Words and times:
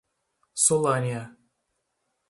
Solânea 0.63 1.23